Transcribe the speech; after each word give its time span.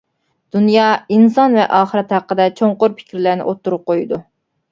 دۇنيا، 0.53 0.85
ئىنسان 1.17 1.57
ۋە 1.59 1.65
ئاخىرەت 1.79 2.15
ھەققىدە 2.17 2.47
چوڭقۇر 2.61 2.97
پىكىرلەرنى 3.01 3.47
ئوتتۇرىغا 3.51 3.87
قويىدۇ. 3.91 4.19